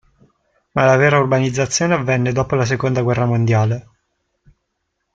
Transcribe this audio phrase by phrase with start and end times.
[0.71, 3.89] Ma la vera urbanizzazione avvenne dopo la seconda guerra mondiale.